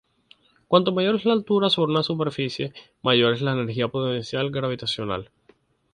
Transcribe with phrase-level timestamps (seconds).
[0.67, 5.29] Cuanto mayor es la altura sobre una superficie, mayor es la energía potencial gravitacional.